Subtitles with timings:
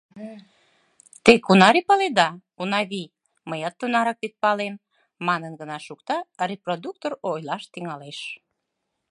[1.23, 2.27] Те кунаре паледа,
[2.61, 3.07] Унавий,
[3.49, 4.75] мыят тунарак вет палем,—
[5.27, 6.17] манын гына шукта,
[6.49, 8.19] репродуктор ойлаш тӱҥалеш: